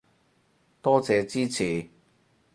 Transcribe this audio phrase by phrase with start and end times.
[0.81, 1.87] 多謝支持